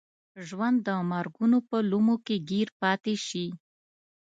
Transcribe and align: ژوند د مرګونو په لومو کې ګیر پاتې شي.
ژوند 0.47 0.77
د 0.87 0.89
مرګونو 1.11 1.57
په 1.69 1.77
لومو 1.89 2.15
کې 2.25 2.35
ګیر 2.49 2.67
پاتې 2.81 3.13
شي. 3.27 3.45